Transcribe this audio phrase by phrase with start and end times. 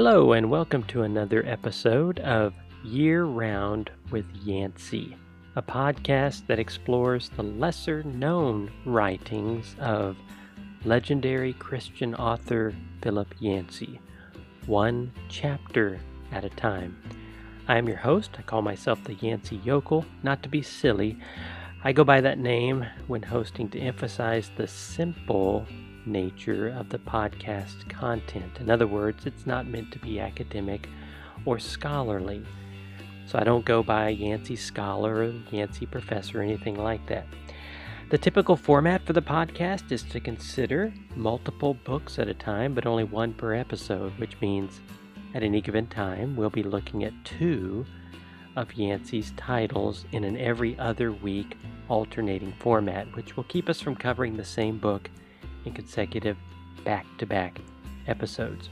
[0.00, 2.54] Hello, and welcome to another episode of
[2.84, 5.16] Year Round with Yancey,
[5.56, 10.16] a podcast that explores the lesser known writings of
[10.84, 12.72] legendary Christian author
[13.02, 14.00] Philip Yancey,
[14.66, 15.98] one chapter
[16.30, 16.96] at a time.
[17.66, 18.36] I am your host.
[18.38, 21.18] I call myself the Yancey Yokel, not to be silly.
[21.82, 25.66] I go by that name when hosting to emphasize the simple
[26.08, 28.58] nature of the podcast content.
[28.60, 30.88] In other words, it's not meant to be academic
[31.44, 32.44] or scholarly.
[33.26, 37.26] So I don't go by Yancey Scholar or Yancey Professor or anything like that.
[38.10, 42.86] The typical format for the podcast is to consider multiple books at a time, but
[42.86, 44.80] only one per episode, which means
[45.34, 47.84] at any given time we'll be looking at two
[48.56, 53.94] of Yancey's titles in an every other week alternating format, which will keep us from
[53.94, 55.10] covering the same book
[55.68, 56.36] in consecutive
[56.84, 57.60] back to back
[58.06, 58.70] episodes.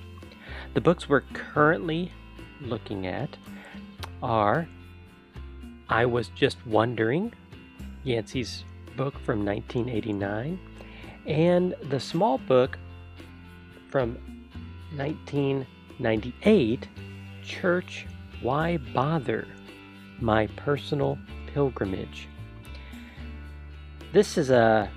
[0.74, 2.12] The books we're currently
[2.60, 3.36] looking at
[4.22, 4.66] are
[5.88, 7.32] I Was Just Wondering,
[8.02, 8.64] Yancey's
[8.96, 10.58] book from 1989,
[11.26, 12.78] and the small book
[13.90, 14.16] from
[14.96, 16.88] 1998,
[17.44, 18.06] Church
[18.40, 19.46] Why Bother?
[20.18, 21.18] My Personal
[21.52, 22.26] Pilgrimage.
[24.14, 24.90] This is a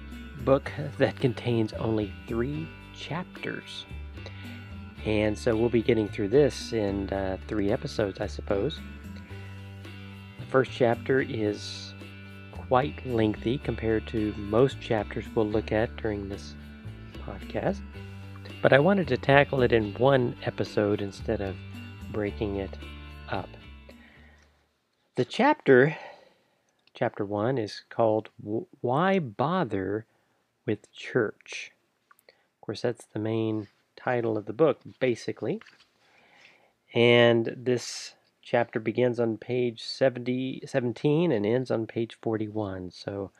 [0.45, 3.85] book that contains only three chapters.
[5.05, 8.79] And so we'll be getting through this in uh, three episodes, I suppose.
[10.39, 11.93] The first chapter is
[12.51, 16.53] quite lengthy compared to most chapters we'll look at during this
[17.25, 17.81] podcast.
[18.61, 21.55] But I wanted to tackle it in one episode instead of
[22.11, 22.77] breaking it
[23.29, 23.49] up.
[25.15, 25.97] The chapter,
[26.93, 28.29] chapter one, is called
[28.81, 30.05] Why Bother
[30.69, 31.71] with church.
[32.27, 35.59] Of course, that's the main title of the book, basically.
[36.93, 38.13] And this
[38.43, 42.91] chapter begins on page 70, 17 and ends on page 41.
[42.91, 43.31] So,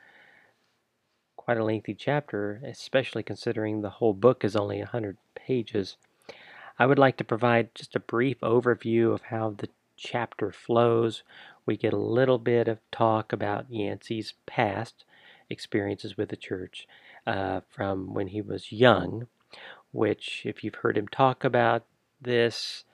[1.36, 5.98] quite a lengthy chapter, especially considering the whole book is only 100 pages.
[6.80, 11.22] I would like to provide just a brief overview of how the chapter flows.
[11.64, 15.04] We get a little bit of talk about Yancey's past
[15.48, 16.88] experiences with the church
[17.26, 19.26] uh, from when he was young,
[19.92, 21.84] which, if you've heard him talk about
[22.20, 22.84] this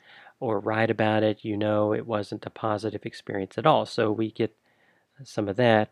[0.40, 3.86] or write about it, you know it wasn't a positive experience at all.
[3.86, 4.54] So we get
[5.24, 5.90] some of that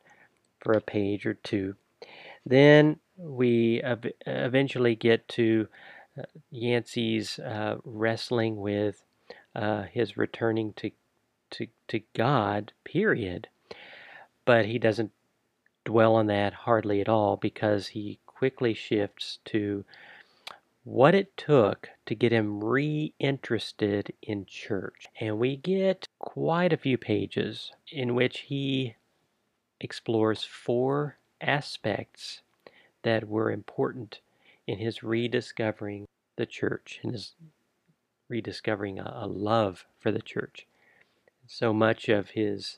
[0.61, 1.77] for a page or two.
[2.45, 5.69] Then we ev- eventually get to
[6.19, 9.05] uh, Yancey's uh, wrestling with
[9.55, 10.91] uh, his returning to,
[11.51, 13.49] to, to God, period.
[14.45, 15.12] But he doesn't
[15.84, 19.82] dwell on that hardly at all because he quickly shifts to
[20.84, 25.06] what it took to get him reinterested in church.
[25.19, 28.97] And we get quite a few pages in which he
[29.81, 32.43] explores four aspects
[33.00, 34.21] that were important
[34.66, 36.04] in his rediscovering
[36.37, 37.33] the church and his
[38.28, 40.66] rediscovering a, a love for the church.
[41.47, 42.77] So much of his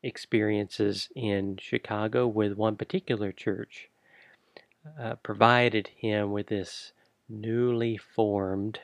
[0.00, 3.88] experiences in Chicago with one particular church
[4.98, 6.92] uh, provided him with this
[7.28, 8.80] newly formed,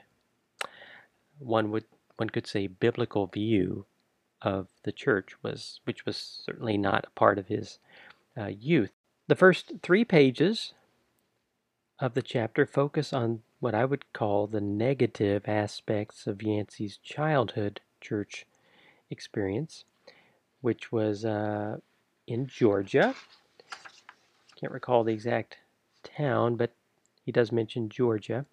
[1.38, 1.84] one would
[2.16, 3.86] one could say, biblical view
[4.42, 7.78] of the church was, which was certainly not a part of his
[8.36, 8.90] uh, youth.
[9.28, 10.74] The first three pages
[12.00, 17.80] of the chapter focus on what I would call the negative aspects of Yancey's childhood
[18.00, 18.46] church
[19.10, 19.84] experience,
[20.60, 21.78] which was uh,
[22.26, 23.14] in Georgia.
[24.56, 25.58] Can't recall the exact
[26.18, 26.72] town, but
[27.24, 28.46] he does mention Georgia.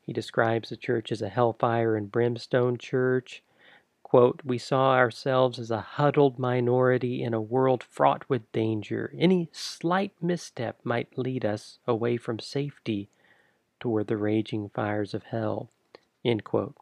[0.00, 3.42] He describes the church as a hellfire and brimstone church.
[4.02, 9.12] Quote, We saw ourselves as a huddled minority in a world fraught with danger.
[9.18, 13.10] Any slight misstep might lead us away from safety
[13.80, 15.70] toward the raging fires of hell.
[16.24, 16.74] End quote.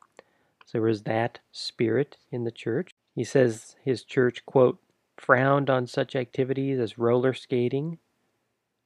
[0.64, 2.90] So there was that spirit in the church.
[3.14, 4.78] He says his church, quote,
[5.16, 7.98] frowned on such activities as roller skating,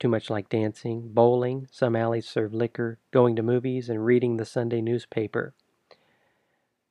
[0.01, 4.47] too much like dancing, bowling, some alleys serve liquor, going to movies, and reading the
[4.47, 5.55] Sunday newspaper.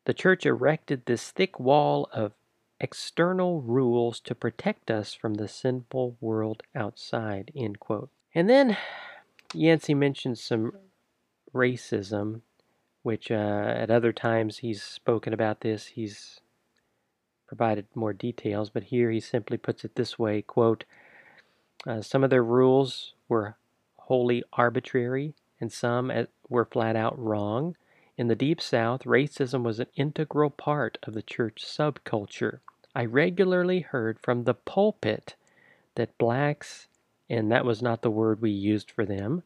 [0.06, 2.34] The church erected this thick wall of
[2.80, 7.52] external rules to protect us from the sinful world outside.
[7.56, 8.10] End quote.
[8.34, 8.78] And then
[9.54, 10.72] Yancey mentions some
[11.54, 12.42] racism,
[13.02, 15.88] which uh, at other times he's spoken about this.
[15.88, 16.42] He's
[17.48, 20.86] provided more details, but here he simply puts it this way quote,
[21.88, 23.56] uh, some of their rules were
[23.98, 26.12] wholly arbitrary, and some
[26.48, 27.76] were flat out wrong.
[28.18, 32.60] In the Deep South, racism was an integral part of the church subculture.
[32.96, 35.36] I regularly heard from the pulpit
[35.96, 36.88] that blacks,
[37.30, 39.44] and that was not the word we used for them,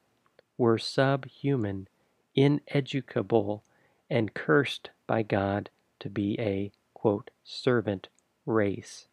[0.58, 1.88] were subhuman,
[2.36, 3.64] ineducable,
[4.10, 5.70] and cursed by God
[6.00, 8.08] to be a quote, servant
[8.46, 9.08] race.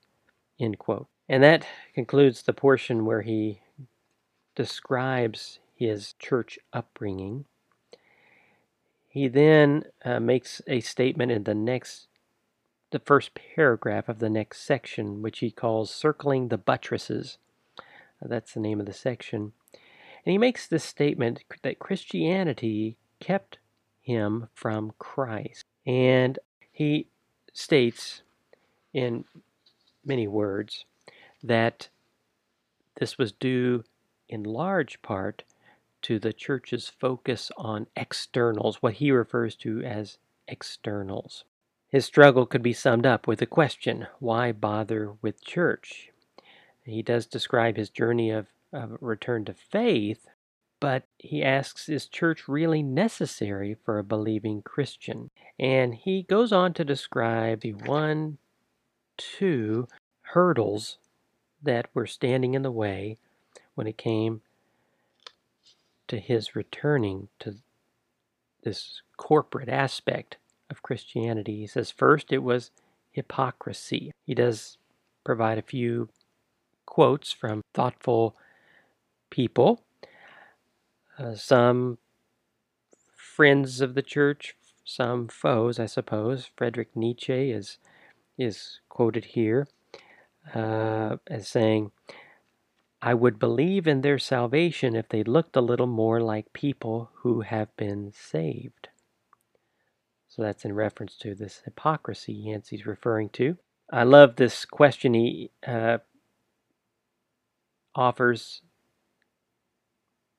[0.59, 1.09] End quote.
[1.31, 3.61] And that concludes the portion where he
[4.57, 7.45] describes his church upbringing.
[9.09, 12.09] He then uh, makes a statement in the next,
[12.91, 17.39] the first paragraph of the next section, which he calls Circling the Buttresses.
[18.21, 19.53] That's the name of the section.
[20.27, 23.59] And he makes this statement that Christianity kept
[24.01, 25.65] him from Christ.
[25.87, 26.41] And
[26.73, 27.07] he
[27.53, 28.23] states
[28.93, 29.27] in
[30.05, 30.87] many words
[31.43, 31.89] that
[32.99, 33.85] this was due
[34.29, 35.43] in large part
[36.03, 41.45] to the church's focus on externals, what he refers to as externals.
[41.89, 46.11] His struggle could be summed up with the question why bother with church?
[46.85, 50.29] He does describe his journey of, of return to faith,
[50.79, 55.31] but he asks, is church really necessary for a believing Christian?
[55.59, 58.39] And he goes on to describe the one,
[59.19, 59.89] two
[60.23, 60.99] hurdles
[61.63, 63.19] that were standing in the way
[63.75, 64.43] when it came
[66.09, 67.57] to his returning to
[68.63, 70.37] this corporate aspect
[70.69, 71.61] of Christianity.
[71.61, 72.71] He says, first, it was
[73.13, 74.13] hypocrisy.
[74.27, 74.77] He does
[75.25, 76.09] provide a few
[76.87, 78.37] quotes from thoughtful
[79.31, 79.83] people,
[81.19, 81.99] uh, some
[83.15, 86.51] friends of the church, some foes, I suppose.
[86.57, 87.79] Frederick Nietzsche is
[88.37, 89.69] is quoted here
[90.55, 91.93] uh, as saying,
[93.03, 97.41] I would believe in their salvation if they looked a little more like people who
[97.41, 98.89] have been saved.
[100.29, 103.57] So that's in reference to this hypocrisy Yancey's referring to.
[103.91, 105.99] I love this question he uh,
[107.95, 108.63] offers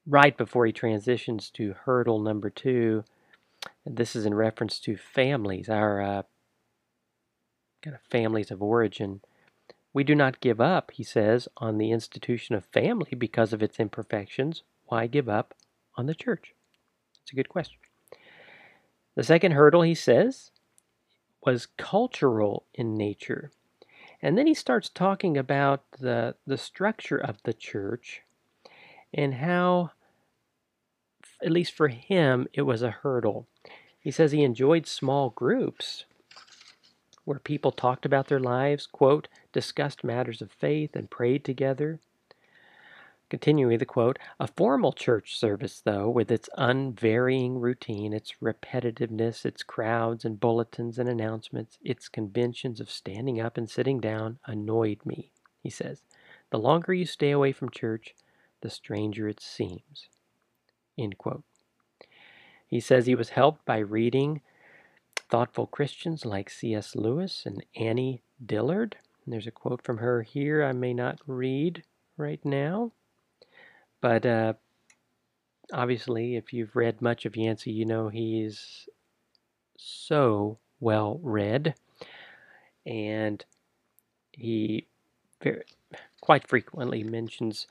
[0.08, 3.04] right before he transitions to hurdle number two.
[3.86, 6.22] And this is in reference to families, our uh,
[7.82, 9.22] kind of families of origin.
[9.94, 13.80] We do not give up, he says, on the institution of family because of its
[13.80, 14.64] imperfections.
[14.86, 15.54] Why give up
[15.96, 16.54] on the church?
[17.22, 17.78] It's a good question.
[19.16, 20.52] The second hurdle, he says,
[21.46, 23.52] was cultural in nature.
[24.22, 28.22] And then he starts talking about the, the structure of the church
[29.14, 29.92] and how,
[31.44, 33.48] at least for him, it was a hurdle.
[34.00, 36.06] He says he enjoyed small groups
[37.26, 42.00] where people talked about their lives, quote, discussed matters of faith, and prayed together.
[43.30, 49.64] Continuing the quote, a formal church service, though, with its unvarying routine, its repetitiveness, its
[49.64, 55.32] crowds and bulletins and announcements, its conventions of standing up and sitting down, annoyed me,
[55.64, 56.02] he says.
[56.50, 58.16] The longer you stay away from church,
[58.60, 60.10] the stranger it seems.
[60.98, 61.46] End quote.
[62.68, 64.42] He says he was helped by reading
[65.32, 66.96] thoughtful Christians like C.S.
[66.96, 68.98] Lewis and Annie Dillard.
[69.26, 71.84] And there's a quote from her here I may not read
[72.18, 72.92] right now.
[74.02, 74.54] But uh,
[75.72, 78.90] obviously, if you've read much of Yancey, you know he's
[79.78, 81.76] so well read.
[82.86, 83.44] And
[84.34, 84.88] he
[85.42, 85.64] very,
[86.20, 87.68] quite frequently mentions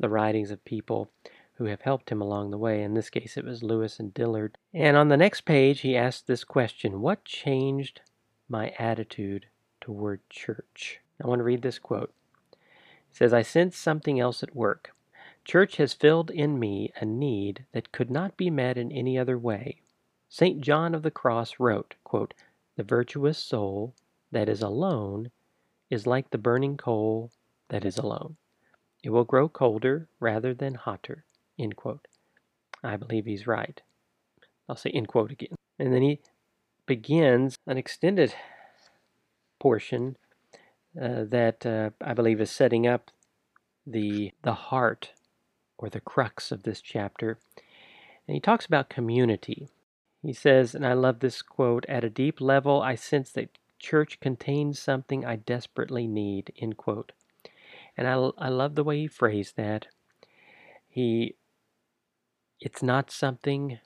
[0.00, 1.10] the writings of people
[1.56, 2.82] who have helped him along the way.
[2.82, 4.58] In this case, it was Lewis and Dillard.
[4.72, 8.00] And on the next page, he asks this question What changed
[8.48, 9.46] my attitude
[9.80, 11.00] toward church?
[11.22, 12.12] I want to read this quote.
[12.52, 14.94] It says, I sense something else at work.
[15.44, 19.38] Church has filled in me a need that could not be met in any other
[19.38, 19.82] way.
[20.28, 20.60] St.
[20.60, 22.34] John of the Cross wrote, quote,
[22.76, 23.94] The virtuous soul
[24.32, 25.30] that is alone
[25.90, 27.30] is like the burning coal
[27.68, 28.36] that is alone.
[29.04, 31.24] It will grow colder rather than hotter.
[31.58, 32.06] End quote.
[32.82, 33.80] I believe he's right.
[34.68, 35.54] I'll say end quote again.
[35.78, 36.20] And then he
[36.86, 38.34] begins an extended
[39.58, 40.16] portion
[41.00, 43.10] uh, that uh, I believe is setting up
[43.86, 45.12] the the heart
[45.78, 47.38] or the crux of this chapter.
[48.26, 49.68] And he talks about community.
[50.22, 54.18] He says, and I love this quote, at a deep level I sense that church
[54.20, 57.12] contains something I desperately need, end quote.
[57.96, 59.86] And I, I love the way he phrased that.
[60.88, 61.34] He
[62.60, 63.78] it's not something,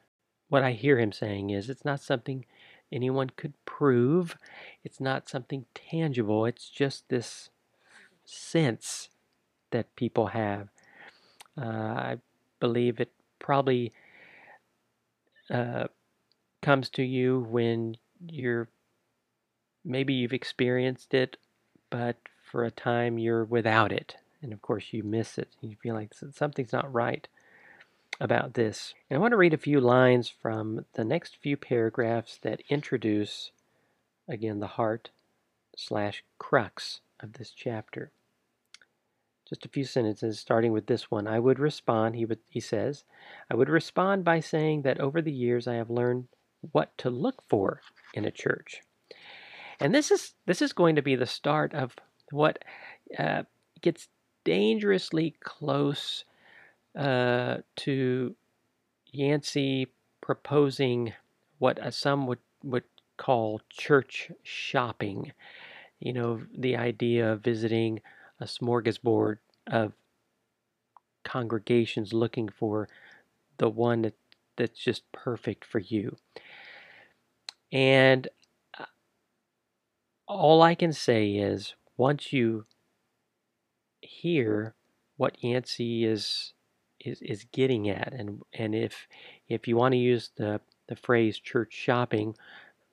[0.49, 2.45] what I hear him saying is, it's not something
[2.93, 4.37] anyone could prove.
[4.85, 6.47] It's not something tangible.
[6.47, 7.51] It's just this
[8.25, 9.09] sense
[9.71, 10.69] that people have.
[11.61, 12.17] Uh, I
[12.61, 13.93] believe it probably
[15.51, 15.89] uh,
[16.63, 17.97] comes to you when
[18.27, 18.69] you're
[19.85, 21.37] maybe you've experienced it,
[21.91, 24.17] but for a time you're without it.
[24.43, 25.49] And of course, you miss it.
[25.61, 27.27] You feel like something's not right
[28.21, 28.95] about this.
[29.09, 33.53] And I want to read a few lines from the next few paragraphs that introduce,
[34.29, 35.11] again, the heart
[35.77, 38.11] slash crux of this chapter.
[39.49, 41.27] Just a few sentences starting with this one.
[41.27, 43.05] I would respond, he, would, he says,
[43.51, 46.29] I would respond by saying that over the years I have learned
[46.73, 47.81] what to look for
[48.13, 48.83] in a church.
[49.81, 51.95] And this is this is going to be the start of
[52.31, 52.59] what
[53.19, 53.45] uh,
[53.81, 54.09] gets
[54.45, 56.25] dangerously close
[56.97, 58.35] uh, to
[59.13, 59.89] Yancey
[60.21, 61.13] proposing
[61.59, 62.85] what uh, some would would
[63.17, 65.33] call church shopping.
[66.01, 68.01] You know, the idea of visiting
[68.41, 69.93] a smorgasbord of
[71.25, 72.89] congregations looking for
[73.59, 74.15] the one that,
[74.57, 76.17] that's just perfect for you.
[77.73, 78.29] And
[78.79, 78.85] uh,
[80.27, 82.65] all I can say is once you
[84.01, 84.75] hear
[85.17, 86.55] what Yancey is
[87.01, 89.07] is, is getting at and and if
[89.49, 92.35] if you want to use the the phrase church shopping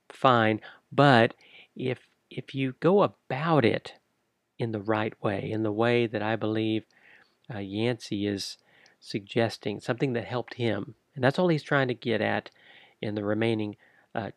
[0.09, 1.33] fine but
[1.75, 3.93] if if you go about it
[4.57, 6.83] in the right way in the way that I believe
[7.53, 8.57] uh, Yancey is
[8.99, 12.49] suggesting something that helped him and that's all he's trying to get at
[13.01, 13.75] in the remaining
[14.13, 14.31] uh,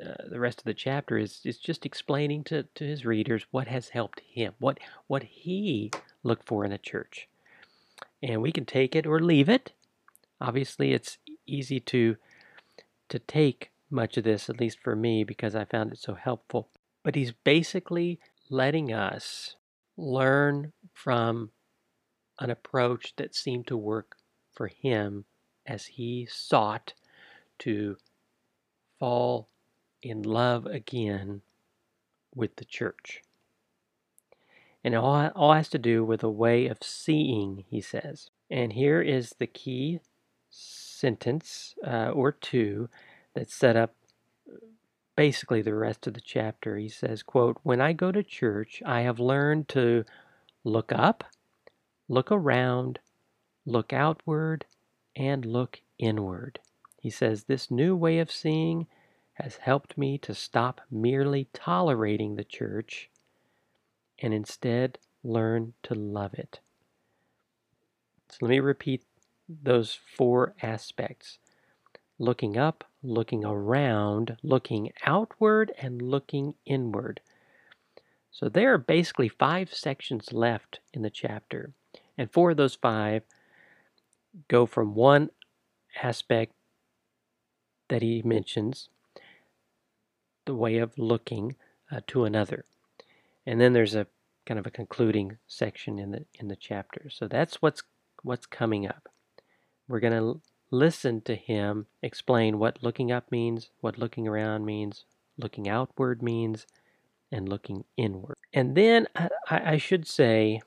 [0.00, 3.68] uh, the rest of the chapter is is just explaining to, to his readers what
[3.68, 5.90] has helped him, what what he
[6.22, 7.28] looked for in a church,
[8.22, 9.72] and we can take it or leave it.
[10.40, 12.16] Obviously, it's easy to
[13.08, 16.70] to take much of this, at least for me, because I found it so helpful.
[17.02, 19.56] But he's basically letting us
[19.96, 21.50] learn from
[22.40, 24.16] an approach that seemed to work
[24.50, 25.26] for him
[25.66, 26.94] as he sought
[27.58, 27.96] to
[28.98, 29.48] fall
[30.02, 31.42] in love again
[32.34, 33.22] with the church.
[34.84, 38.30] And it all, all has to do with a way of seeing, he says.
[38.50, 40.00] And here is the key
[40.50, 42.88] sentence uh, or two
[43.34, 43.94] that set up
[45.16, 46.76] basically the rest of the chapter.
[46.76, 50.04] He says, quote, When I go to church, I have learned to
[50.64, 51.24] look up,
[52.08, 52.98] look around,
[53.64, 54.64] look outward,
[55.14, 56.58] and look inward.
[57.00, 58.86] He says, This new way of seeing
[59.34, 63.10] has helped me to stop merely tolerating the church
[64.22, 66.60] and instead learn to love it.
[68.30, 69.02] So let me repeat
[69.48, 71.38] those four aspects
[72.18, 77.20] looking up, looking around, looking outward, and looking inward.
[78.30, 81.72] So there are basically five sections left in the chapter,
[82.16, 83.24] and four of those five
[84.48, 85.30] go from one
[86.02, 86.52] aspect
[87.88, 88.88] that he mentions
[90.46, 91.56] the way of looking
[91.90, 92.64] uh, to another.
[93.46, 94.06] And then there's a
[94.46, 97.08] kind of a concluding section in the in the chapter.
[97.10, 97.82] So that's what's
[98.22, 99.08] what's coming up.
[99.88, 105.04] We're going to listen to him explain what looking up means, what looking around means,
[105.36, 106.66] looking outward means,
[107.30, 108.36] and looking inward.
[108.52, 110.60] And then I, I should say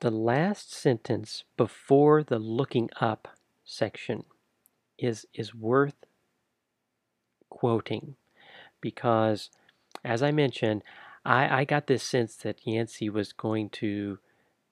[0.00, 3.28] the last sentence before the looking up
[3.64, 4.24] section
[4.98, 6.04] is is worth
[7.48, 8.16] quoting
[8.80, 9.50] because,
[10.04, 10.82] as I mentioned,
[11.24, 14.18] I, I got this sense that Yancey was going to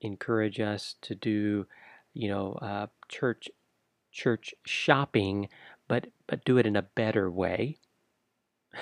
[0.00, 1.66] encourage us to do,
[2.12, 3.48] you know, uh, church
[4.10, 5.48] church shopping,
[5.88, 7.78] but but do it in a better way.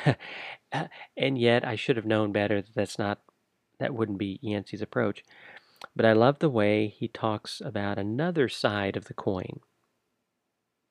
[1.16, 3.20] and yet, I should have known better that that's not
[3.78, 5.24] that wouldn't be Yancey's approach.
[5.96, 9.60] But I love the way he talks about another side of the coin,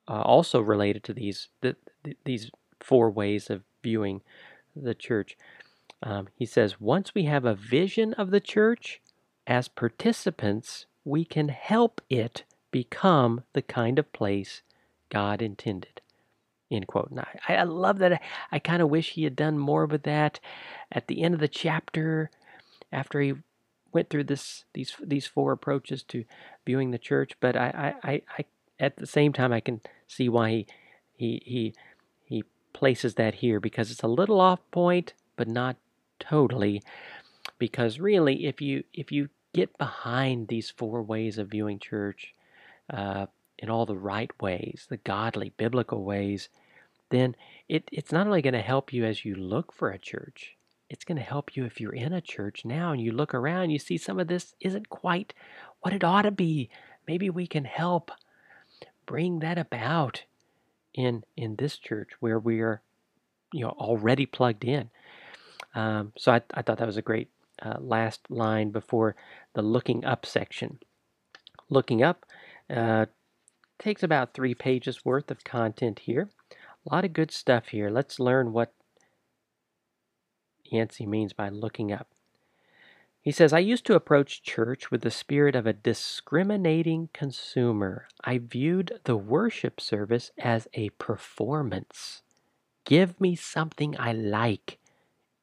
[0.07, 1.75] uh, also related to these the,
[2.25, 4.21] these four ways of viewing
[4.75, 5.37] the church.
[6.01, 9.01] Um, he says, once we have a vision of the church,
[9.45, 14.61] as participants, we can help it become the kind of place
[15.09, 16.01] God intended.
[16.71, 17.09] End quote.
[17.09, 18.13] And I, I love that.
[18.13, 18.19] I,
[18.51, 20.39] I kind of wish he had done more with that
[20.91, 22.29] at the end of the chapter
[22.91, 23.33] after he
[23.91, 26.25] went through this these these four approaches to
[26.65, 27.33] viewing the church.
[27.39, 28.45] But I, I, I,
[28.79, 30.65] at the same time I can see why
[31.15, 31.73] he he
[32.23, 35.75] he places that here because it's a little off point, but not
[36.19, 36.81] totally.
[37.57, 42.33] Because really, if you if you get behind these four ways of viewing church
[42.93, 43.25] uh,
[43.57, 46.49] in all the right ways, the godly, biblical ways,
[47.09, 47.35] then
[47.67, 50.55] it, it's not only going to help you as you look for a church,
[50.89, 53.69] it's going to help you if you're in a church now and you look around,
[53.69, 55.33] you see some of this isn't quite
[55.81, 56.69] what it ought to be.
[57.07, 58.11] Maybe we can help
[59.05, 60.23] bring that about
[60.93, 62.81] in in this church where we are,
[63.53, 64.89] you know, already plugged in.
[65.75, 67.29] Um, so I, I thought that was a great
[67.61, 69.15] uh, last line before
[69.53, 70.79] the looking up section.
[71.69, 72.25] Looking up
[72.69, 73.05] uh,
[73.77, 76.29] takes about three pages worth of content here.
[76.51, 77.89] A lot of good stuff here.
[77.89, 78.73] Let's learn what
[80.63, 82.07] Yancey means by looking up.
[83.21, 88.07] He says, I used to approach church with the spirit of a discriminating consumer.
[88.23, 92.21] I viewed the worship service as a performance.
[92.85, 94.79] Give me something I like.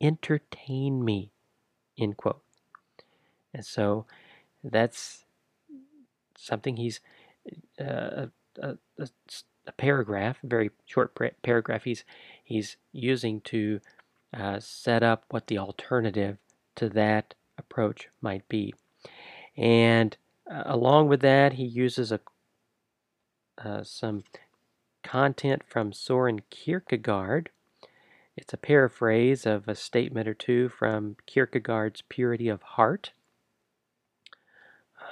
[0.00, 1.30] Entertain me.
[1.98, 2.42] End quote.
[3.54, 4.06] And so
[4.62, 5.24] that's
[6.36, 7.00] something he's
[7.80, 12.04] uh, a, a, a, paragraph, a very short paragraph he's
[12.44, 13.80] he's using to
[14.36, 16.36] uh, set up what the alternative
[16.74, 18.74] to that approach might be.
[19.56, 20.16] And
[20.50, 22.20] uh, along with that, he uses a
[23.58, 24.24] uh, some
[25.02, 27.50] content from Soren Kierkegaard.
[28.36, 33.12] It's a paraphrase of a statement or two from Kierkegaard's Purity of Heart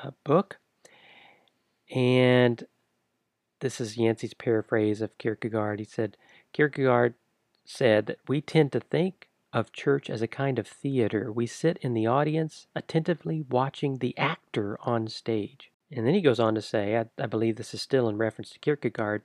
[0.03, 0.59] uh, book.
[1.95, 2.65] And
[3.61, 5.79] this is Yancey's paraphrase of Kierkegaard.
[5.79, 6.17] He said,
[6.53, 7.15] Kierkegaard
[7.65, 11.33] said that we tend to think of church as a kind of theater.
[11.33, 15.71] We sit in the audience, attentively watching the actor on stage.
[15.91, 18.51] And then he goes on to say, I, I believe this is still in reference
[18.51, 19.23] to Kierkegaard,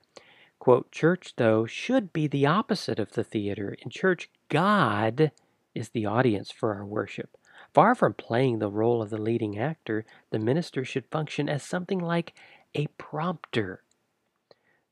[0.60, 3.76] quote, Church, though, should be the opposite of the theater.
[3.82, 5.32] In church, God
[5.74, 7.36] is the audience for our worship.
[7.74, 11.98] Far from playing the role of the leading actor, the minister should function as something
[11.98, 12.34] like
[12.74, 13.82] a prompter,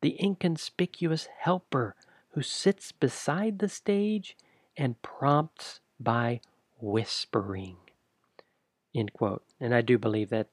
[0.01, 1.95] the inconspicuous helper
[2.31, 4.37] who sits beside the stage
[4.77, 6.41] and prompts by
[6.81, 7.77] whispering.
[8.95, 9.43] End quote.
[9.61, 10.49] And I do believe that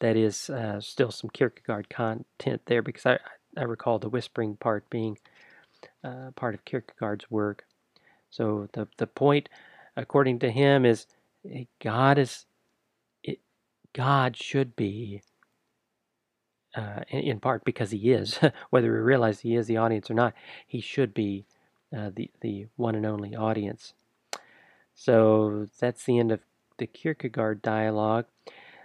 [0.00, 3.18] that is uh, still some Kierkegaard content there because I,
[3.56, 5.18] I recall the whispering part being
[6.04, 7.64] uh, part of Kierkegaard's work.
[8.30, 9.48] So the, the point,
[9.96, 11.06] according to him, is
[11.50, 12.46] eh, God is
[13.22, 13.40] it,
[13.92, 15.22] God should be
[16.74, 18.38] uh, in, part because he is,
[18.70, 20.34] whether we realize he is the audience or not,
[20.66, 21.46] he should be
[21.96, 23.94] uh, the, the one and only audience.
[24.94, 26.40] So that's the end of
[26.78, 28.26] the Kierkegaard dialogue.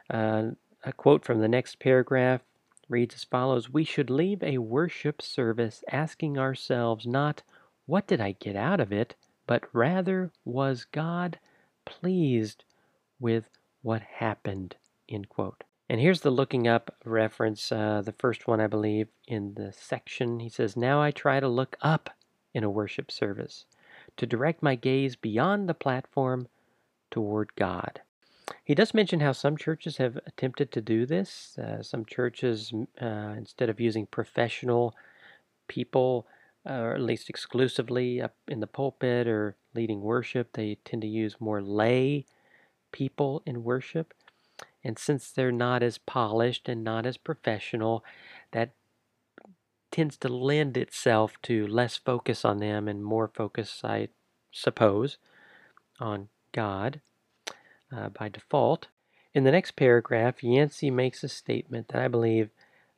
[0.09, 0.51] Uh,
[0.83, 2.41] a quote from the next paragraph
[2.91, 7.41] reads as follows We should leave a worship service asking ourselves not,
[7.85, 9.15] What did I get out of it?
[9.47, 11.39] but rather, Was God
[11.85, 12.63] pleased
[13.19, 13.49] with
[13.81, 14.75] what happened?
[15.09, 15.63] End quote.
[15.89, 20.39] And here's the looking up reference, uh, the first one, I believe, in the section.
[20.39, 22.09] He says, Now I try to look up
[22.53, 23.65] in a worship service,
[24.17, 26.47] to direct my gaze beyond the platform
[27.09, 28.01] toward God.
[28.63, 31.57] He does mention how some churches have attempted to do this.
[31.57, 34.95] Uh, some churches, uh, instead of using professional
[35.67, 36.27] people,
[36.69, 41.07] uh, or at least exclusively up in the pulpit or leading worship, they tend to
[41.07, 42.25] use more lay
[42.91, 44.13] people in worship.
[44.83, 48.03] And since they're not as polished and not as professional,
[48.51, 48.73] that
[49.91, 54.09] tends to lend itself to less focus on them and more focus, I
[54.51, 55.17] suppose,
[55.99, 57.01] on God
[57.95, 58.87] uh, by default.
[59.33, 62.49] In the next paragraph, Yancey makes a statement that I believe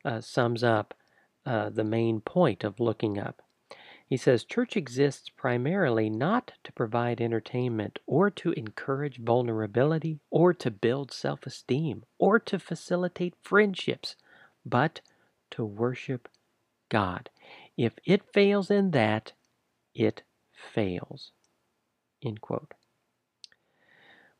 [0.04, 0.94] uh, sums up
[1.46, 3.42] uh, the main point of looking up.
[4.06, 10.70] He says, Church exists primarily not to provide entertainment or to encourage vulnerability or to
[10.70, 14.16] build self esteem or to facilitate friendships,
[14.64, 15.00] but
[15.52, 16.28] to worship
[16.90, 17.30] God.
[17.76, 19.32] If it fails in that,
[19.94, 21.32] it fails.
[22.22, 22.74] End quote.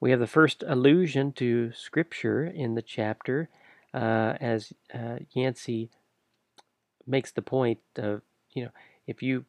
[0.04, 3.48] We have the first allusion to Scripture in the chapter
[3.94, 5.88] uh, as uh, Yancey
[7.06, 8.20] makes the point of,
[8.52, 8.70] you know,
[9.06, 9.46] if you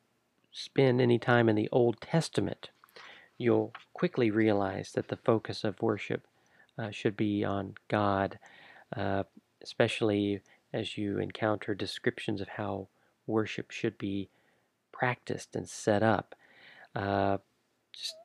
[0.53, 2.69] spend any time in the Old Testament,
[3.37, 6.25] you'll quickly realize that the focus of worship
[6.79, 8.39] uh, should be on God,
[8.95, 9.23] uh,
[9.61, 10.39] especially
[10.71, 12.87] as you encounter descriptions of how
[13.27, 14.29] worship should be
[14.93, 16.33] practiced and set up.
[16.95, 17.39] Uh,
[17.91, 18.15] just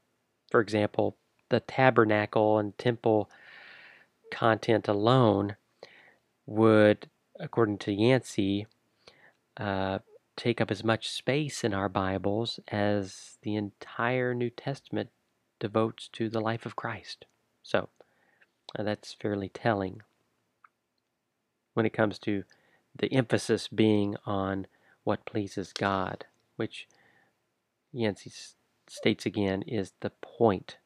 [0.48, 1.16] for example,
[1.50, 3.28] the tabernacle and temple
[4.32, 5.56] content alone
[6.46, 7.08] would,
[7.38, 8.66] according to Yancey,
[9.56, 9.98] uh,
[10.36, 15.10] take up as much space in our Bibles as the entire New Testament
[15.58, 17.26] devotes to the life of Christ.
[17.62, 17.90] So
[18.78, 20.02] uh, that's fairly telling
[21.74, 22.44] when it comes to
[22.96, 24.66] the emphasis being on
[25.04, 26.24] what pleases God,
[26.56, 26.88] which
[27.92, 28.32] Yancey
[28.88, 30.78] states again is the point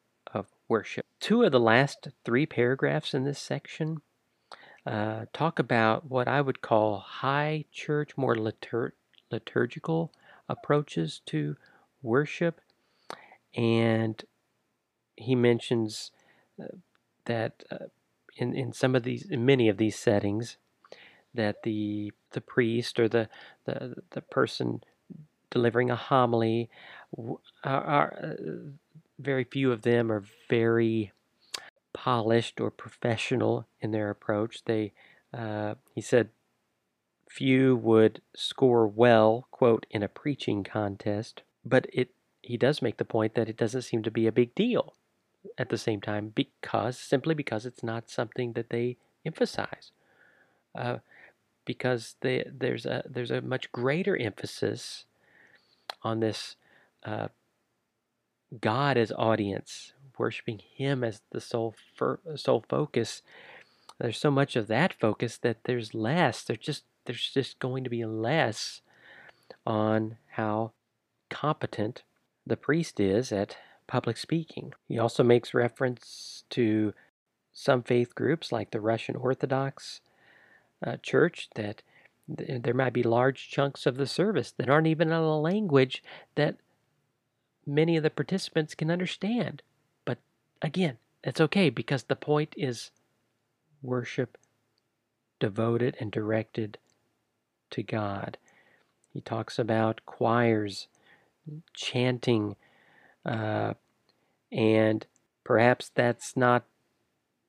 [0.67, 1.05] worship.
[1.19, 4.01] Two of the last three paragraphs in this section
[4.85, 8.91] uh, talk about what I would call high church, more litur-
[9.31, 10.11] liturgical
[10.47, 11.55] approaches to
[12.03, 12.61] worship.
[13.55, 14.23] And
[15.15, 16.11] he mentions
[16.61, 16.67] uh,
[17.25, 17.87] that uh,
[18.37, 20.57] in, in some of these, in many of these settings,
[21.33, 23.27] that the the priest or the
[23.65, 24.81] the, the person
[25.49, 26.69] delivering a homily
[27.63, 28.43] are, are uh,
[29.19, 31.11] very few of them are very
[31.93, 34.63] polished or professional in their approach.
[34.65, 34.93] They,
[35.33, 36.29] uh, he said,
[37.29, 42.09] few would score well, quote, in a preaching contest, but it
[42.41, 44.93] he does make the point that it doesn't seem to be a big deal
[45.57, 49.91] at the same time because simply because it's not something that they emphasize.
[50.75, 50.99] Uh,
[51.65, 55.05] because they, there's a there's a much greater emphasis
[56.03, 56.55] on this
[57.03, 57.29] uh,
[58.61, 61.75] God as audience, worshiping Him as the sole
[62.35, 63.21] sole focus.
[63.99, 66.43] There's so much of that focus that there's less.
[66.43, 68.81] There's just there's just going to be less
[69.65, 70.71] on how
[71.29, 72.03] competent
[72.45, 74.73] the priest is at public speaking.
[74.87, 76.93] He also makes reference to
[77.53, 80.01] some faith groups like the Russian Orthodox
[80.85, 81.81] uh, Church that
[82.37, 86.03] th- there might be large chunks of the service that aren't even in a language
[86.35, 86.57] that
[87.65, 89.61] many of the participants can understand.
[90.05, 90.19] But
[90.61, 92.91] again, that's okay because the point is
[93.81, 94.37] worship
[95.39, 96.77] devoted and directed
[97.71, 98.37] to God.
[99.13, 100.87] He talks about choirs,
[101.73, 102.55] chanting,
[103.25, 103.73] uh,
[104.51, 105.05] and
[105.43, 106.65] perhaps that's not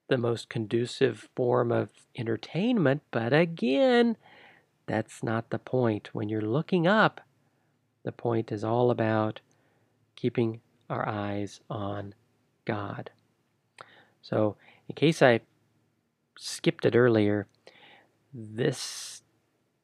[0.09, 4.17] the most conducive form of entertainment, but again,
[4.87, 6.11] that's not the point.
[6.13, 7.21] When you're looking up,
[8.05, 9.41] the point is all about
[10.17, 12.15] keeping our eyes on
[12.65, 13.11] God.
[14.23, 14.57] So,
[14.89, 15.41] in case I
[16.39, 17.47] skipped it earlier,
[18.33, 19.23] this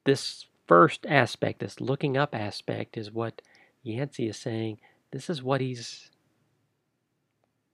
[0.04, 3.42] this first aspect, this looking up aspect, is what
[3.82, 4.78] Yancey is saying.
[5.10, 6.10] This is what he's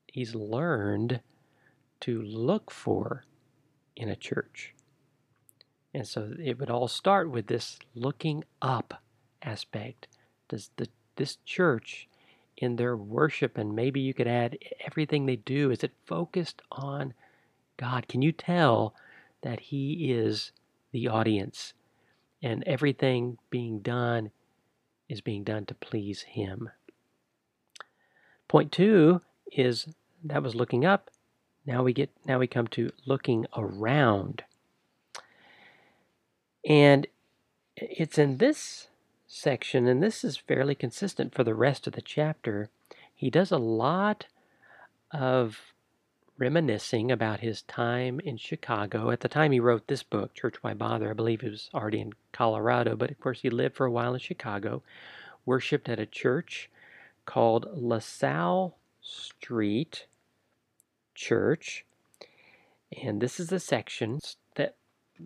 [0.07, 1.21] he's learned
[2.01, 3.25] to look for
[3.97, 4.75] in a church.
[5.95, 9.03] And so it would all start with this looking up
[9.43, 10.07] aspect.
[10.49, 12.09] Does the this church
[12.59, 17.15] in their worship, and maybe you could add everything they do, is it focused on
[17.77, 18.09] God?
[18.09, 18.95] Can you tell
[19.43, 20.53] that He is
[20.93, 21.73] the audience
[22.43, 24.31] and everything being done
[25.09, 26.69] is being done to please Him?
[28.49, 29.21] Point two
[29.53, 29.87] is
[30.25, 31.11] that was looking up.
[31.65, 34.43] Now we get now we come to looking around.
[36.69, 37.07] And
[37.77, 38.88] it's in this
[39.29, 42.71] section, and this is fairly consistent for the rest of the chapter,
[43.15, 44.27] he does a lot
[45.13, 45.75] of
[46.39, 49.11] reminiscing about his time in Chicago.
[49.11, 52.01] At the time he wrote this book, Church Why Bother, I believe he was already
[52.01, 54.83] in Colorado, but of course he lived for a while in Chicago,
[55.45, 56.71] worshiped at a church
[57.27, 60.07] called LaSalle Street
[61.15, 61.85] Church.
[63.03, 64.21] And this is the section
[64.55, 64.77] that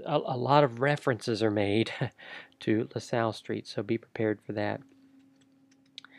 [0.04, 1.92] a, a lot of references are made
[2.62, 4.80] to LaSalle Street, so be prepared for that.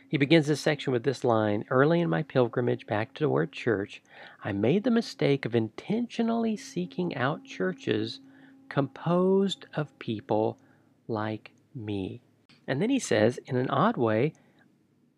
[0.08, 4.04] He begins this section with this line Early in my pilgrimage back toward church,
[4.44, 8.20] I made the mistake of intentionally seeking out churches
[8.70, 10.60] composed of people
[11.08, 12.22] like me.
[12.68, 14.34] And then he says, in an odd way,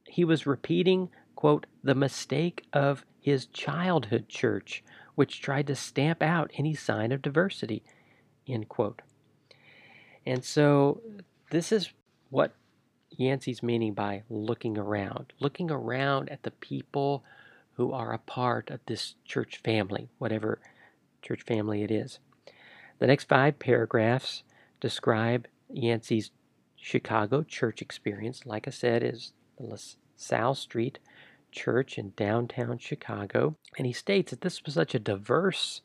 [0.06, 4.84] he was repeating, quote, the mistake of his childhood church,
[5.16, 7.84] which tried to stamp out any sign of diversity,
[8.48, 9.02] end quote.
[10.26, 11.02] And so
[11.52, 11.92] this is
[12.30, 12.54] what
[13.12, 17.24] Yancey's meaning by looking around, looking around at the people
[17.74, 20.60] who are a part of this church family, whatever
[21.22, 22.20] church family it is.
[23.00, 24.44] The next five paragraphs
[24.80, 26.32] describe Yancey's
[26.76, 28.46] Chicago church experience.
[28.46, 31.00] Like I said, is the LaSalle Street
[31.52, 33.56] Church in downtown Chicago.
[33.78, 35.82] And he states that this was such a diverse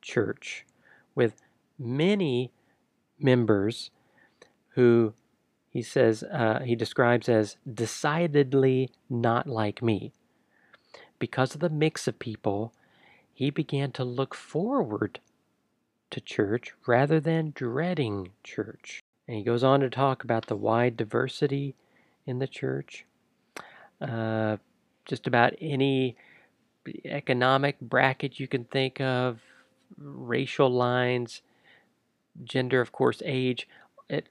[0.00, 0.66] church
[1.14, 1.34] with
[1.78, 2.50] many
[3.22, 3.90] members
[4.70, 5.14] who
[5.68, 10.12] he says uh, he describes as decidedly not like me.
[11.18, 12.72] Because of the mix of people,
[13.32, 15.20] he began to look forward
[16.10, 19.02] to church rather than dreading church.
[19.26, 21.74] And he goes on to talk about the wide diversity
[22.26, 23.06] in the church.
[24.00, 24.58] Uh,
[25.06, 26.16] just about any
[27.04, 29.40] economic bracket you can think of,
[29.96, 31.42] racial lines,
[32.44, 33.68] gender, of course, age.
[34.08, 34.28] It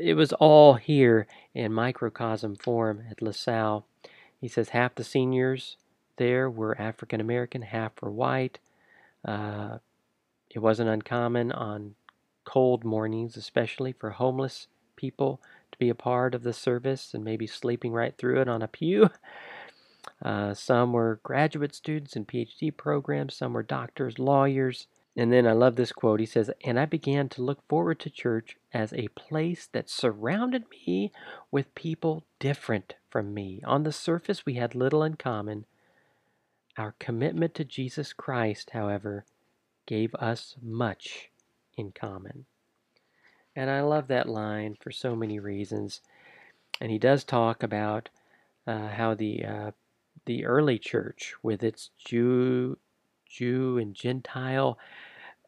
[0.00, 3.86] it was all here in microcosm form at LaSalle.
[4.40, 5.76] He says half the seniors
[6.16, 8.58] there were African American, half were white.
[9.24, 9.78] Uh,
[10.50, 11.94] it wasn't uncommon on
[12.44, 17.46] cold mornings, especially for homeless people to be a part of the service and maybe
[17.46, 19.10] sleeping right through it on a pew.
[20.20, 24.86] Uh, some were graduate students in PhD programs, some were doctors, lawyers.
[25.16, 26.20] And then I love this quote.
[26.20, 30.64] He says, And I began to look forward to church as a place that surrounded
[30.70, 31.12] me
[31.50, 33.60] with people different from me.
[33.66, 35.66] On the surface, we had little in common.
[36.78, 39.26] Our commitment to Jesus Christ, however,
[39.84, 41.28] gave us much
[41.76, 42.46] in common.
[43.54, 46.00] And I love that line for so many reasons.
[46.80, 48.08] And he does talk about
[48.66, 49.70] uh, how the uh,
[50.24, 52.78] the early church, with its Jew,
[53.32, 54.78] Jew and Gentile,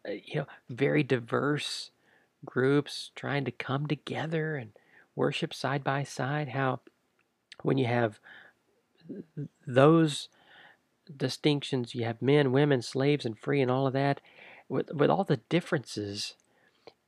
[0.09, 1.91] uh, you know, very diverse
[2.45, 4.73] groups trying to come together and
[5.15, 6.49] worship side by side.
[6.49, 6.81] How
[7.63, 8.21] when you have
[9.67, 10.29] those
[11.15, 14.21] distinctions, you have men, women, slaves, and free, and all of that.
[14.69, 16.37] With with all the differences,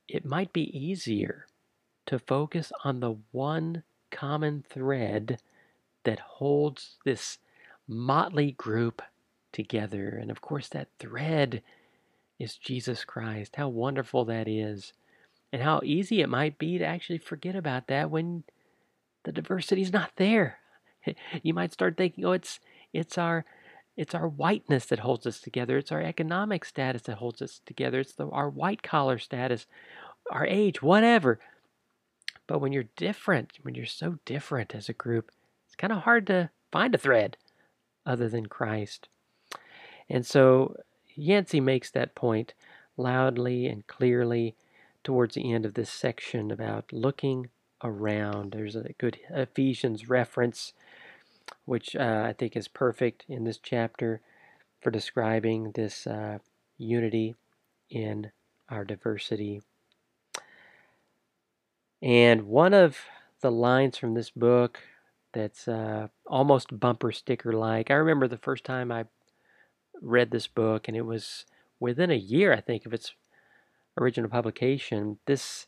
[0.07, 1.47] it might be easier
[2.05, 5.39] to focus on the one common thread
[6.03, 7.39] that holds this
[7.87, 9.01] motley group
[9.51, 10.17] together.
[10.21, 11.61] And of course, that thread
[12.39, 13.55] is Jesus Christ.
[13.55, 14.93] How wonderful that is.
[15.51, 18.43] And how easy it might be to actually forget about that when
[19.23, 20.59] the diversity is not there.
[21.41, 22.59] You might start thinking, oh, it's
[22.91, 23.45] it's our
[23.95, 25.77] it's our whiteness that holds us together.
[25.77, 28.01] It's our economic status that holds us together.
[28.01, 29.65] It's the, our white collar status,
[30.29, 31.39] our age, whatever.
[32.45, 35.31] But when you're different, when you're so different as a group,
[35.65, 37.37] it's kind of hard to find a thread
[38.05, 39.09] other than Christ.
[40.09, 40.75] And so
[41.15, 42.53] Yancey makes that point
[42.95, 44.55] loudly and clearly
[45.03, 47.49] towards the end of this section about looking
[47.83, 48.51] around.
[48.51, 50.73] There's a good Ephesians reference,
[51.65, 54.21] which uh, I think is perfect in this chapter
[54.81, 56.39] for describing this uh,
[56.77, 57.35] unity
[57.89, 58.31] in
[58.69, 59.61] our diversity.
[62.01, 62.97] And one of
[63.41, 64.79] the lines from this book
[65.33, 67.91] that's uh, almost bumper sticker like.
[67.91, 69.05] I remember the first time I
[70.01, 71.45] read this book, and it was
[71.79, 73.13] within a year, I think, of its
[73.97, 75.19] original publication.
[75.25, 75.67] This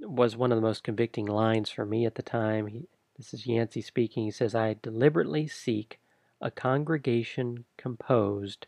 [0.00, 2.66] was one of the most convicting lines for me at the time.
[2.68, 4.24] He, this is Yancey speaking.
[4.24, 5.98] He says, I deliberately seek
[6.40, 8.66] a congregation composed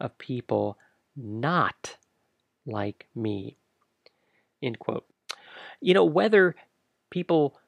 [0.00, 0.78] of people
[1.14, 1.96] not
[2.64, 3.56] like me.
[4.62, 5.06] End quote.
[5.80, 6.54] You know, whether
[7.10, 7.58] people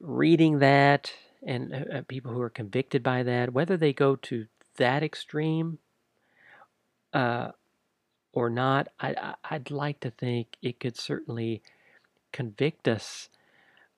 [0.00, 1.12] reading that
[1.44, 5.78] and uh, uh, people who are convicted by that, whether they go to that extreme
[7.12, 7.52] uh,
[8.32, 11.62] or not, I, I'd like to think it could certainly
[12.32, 13.30] convict us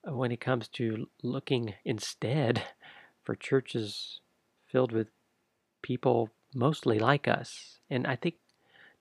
[0.05, 2.63] when it comes to looking instead
[3.25, 4.21] for churches
[4.67, 5.09] filled with
[5.83, 7.79] people mostly like us.
[7.91, 8.37] And I think,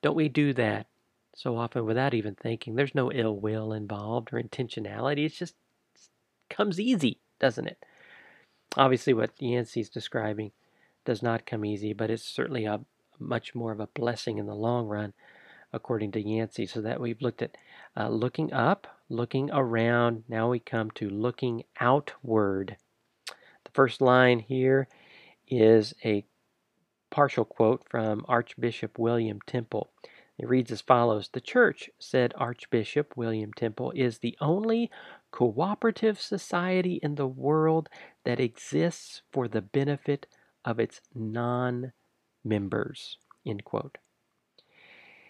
[0.02, 0.88] don't we do that
[1.36, 2.76] so often without even thinking?
[2.76, 5.26] There's no ill will involved or intentionality.
[5.26, 5.56] It's just
[6.50, 7.84] comes easy, doesn't it?
[8.76, 10.52] Obviously, what Yancey's describing
[11.08, 12.82] does not come easy, but it's certainly a
[13.18, 15.14] much more of a blessing in the long run,
[15.72, 16.66] according to Yancey.
[16.66, 17.56] So that we've looked at
[17.96, 20.26] uh, looking up, looking around.
[20.28, 22.76] Now we come to looking outward.
[23.26, 24.90] The first line here
[25.48, 26.26] is a
[27.10, 29.90] partial quote from Archbishop William Temple.
[30.38, 34.92] It reads as follows The church, said Archbishop William Temple, is the only
[35.32, 37.88] cooperative society in the world
[38.26, 40.28] that exists for the benefit
[40.68, 41.94] of its non
[42.44, 43.18] members.
[43.46, 43.98] End quote.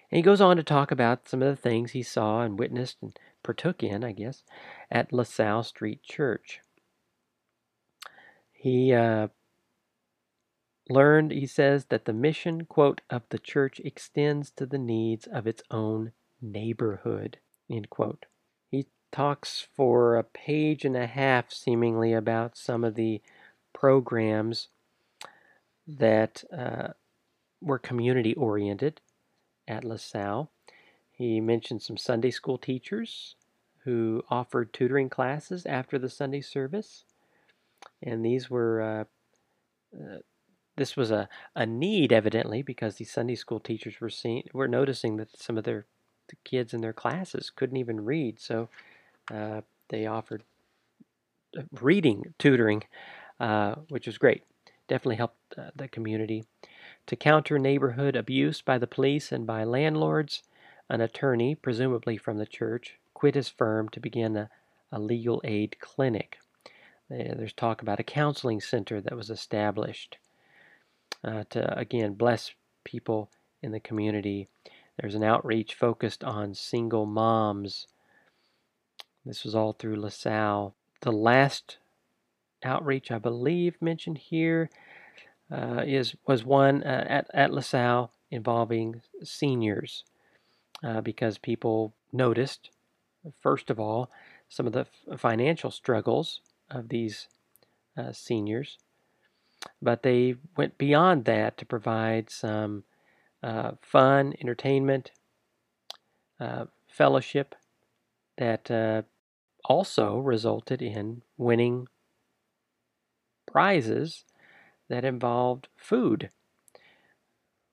[0.10, 2.97] And he goes on to talk about some of the things he saw and witnessed
[3.02, 4.43] and partook in, I guess,
[4.89, 6.62] at LaSalle Street Church.
[8.52, 9.28] He uh,
[10.89, 15.45] learned, he says, that the mission, quote, of the church extends to the needs of
[15.45, 17.38] its own neighborhood,
[17.69, 18.26] end quote
[18.71, 23.21] He talks for a page and a half, seemingly, about some of the
[23.73, 24.69] programs
[25.88, 26.89] that uh,
[27.62, 29.02] were community oriented
[29.67, 30.52] at LaSalle.
[31.12, 33.36] He mentioned some Sunday school teachers
[33.84, 37.06] who offered tutoring classes after the Sunday service.
[38.04, 40.17] And these were, uh, uh,
[40.76, 45.17] this was a, a need evidently because these Sunday school teachers were seeing, were noticing
[45.17, 45.86] that some of their
[46.28, 48.39] the kids in their classes couldn't even read.
[48.39, 48.69] So
[49.34, 50.43] uh, they offered
[51.58, 52.84] uh, reading tutoring,
[53.39, 54.43] uh, which was great.
[54.88, 56.45] Definitely helped uh, the community.
[57.08, 60.43] To counter neighborhood abuse by the police and by landlords,
[60.89, 64.50] an attorney, presumably from the church, quit his firm to begin a,
[64.91, 66.39] a legal aid clinic.
[67.10, 70.17] There's talk about a counseling center that was established
[71.23, 72.52] uh, to, again, bless
[72.84, 73.30] people
[73.62, 74.47] in the community.
[75.00, 77.88] There's an outreach focused on single moms
[79.26, 80.73] This was all through LaSalle.
[81.02, 81.78] The last
[82.67, 84.69] outreach, I believe, mentioned here
[85.51, 90.03] uh, is was one uh, at, at LaSalle involving seniors
[90.84, 92.69] uh, because people noticed,
[93.41, 94.12] first of all,
[94.49, 94.86] some of the
[95.17, 97.27] financial struggles of these
[97.97, 98.77] uh, seniors,
[99.82, 102.84] but they went beyond that to provide some
[103.41, 105.12] uh, fun, entertainment,
[106.39, 107.56] uh, fellowship
[108.38, 109.06] that
[109.65, 111.88] also resulted in winning
[113.57, 114.23] prizes
[114.87, 116.29] that involved food,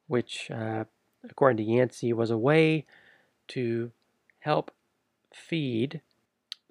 [0.06, 0.84] which, uh,
[1.28, 2.86] according to Yancey, was a way
[3.48, 3.92] to
[4.38, 4.70] help
[5.30, 6.00] feed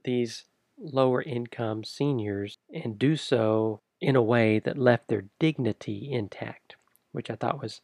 [0.04, 0.46] these
[0.80, 6.76] lower income seniors and do so in a way that left their dignity intact,
[7.12, 7.82] which I thought was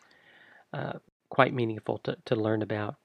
[0.73, 0.93] uh,
[1.29, 2.95] quite meaningful to, to learn about.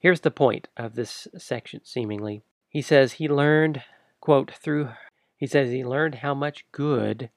[0.00, 2.42] Here's the point of this section, seemingly.
[2.68, 3.84] He says he learned,
[4.20, 4.88] quote, through,
[5.36, 7.30] he says he learned how much good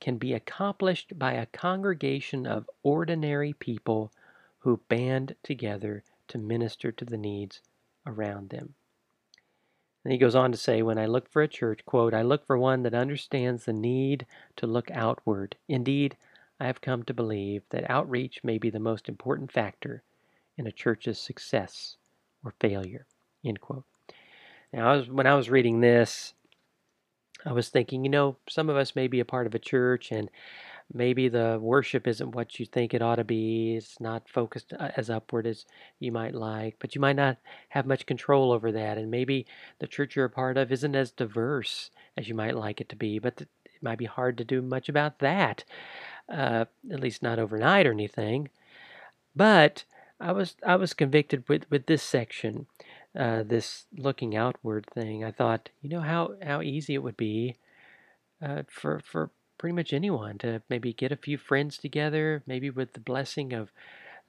[0.00, 4.12] can be accomplished by a congregation of ordinary people
[4.60, 7.60] who band together to minister to the needs
[8.06, 8.74] around them.
[10.04, 12.46] And he goes on to say, When I look for a church, quote, I look
[12.46, 15.56] for one that understands the need to look outward.
[15.68, 16.16] Indeed,
[16.60, 20.02] I have come to believe that outreach may be the most important factor
[20.56, 21.96] in a church's success
[22.44, 23.06] or failure.
[23.44, 23.84] End quote.
[24.72, 26.34] Now, I was, when I was reading this,
[27.44, 30.10] I was thinking, you know, some of us may be a part of a church
[30.10, 30.30] and
[30.92, 33.76] maybe the worship isn't what you think it ought to be.
[33.76, 35.66] It's not focused uh, as upward as
[36.00, 37.38] you might like, but you might not
[37.70, 38.98] have much control over that.
[38.98, 39.46] And maybe
[39.78, 42.96] the church you're a part of isn't as diverse as you might like it to
[42.96, 43.48] be, but it
[43.82, 45.64] might be hard to do much about that,
[46.28, 48.48] uh, at least not overnight or anything.
[49.36, 49.84] But
[50.20, 52.66] I was I was convicted with, with this section
[53.18, 57.56] uh, this looking outward thing, I thought, you know how how easy it would be
[58.42, 62.92] uh, for for pretty much anyone to maybe get a few friends together, maybe with
[62.92, 63.72] the blessing of